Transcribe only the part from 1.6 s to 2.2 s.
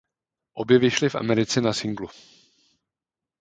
na singlu.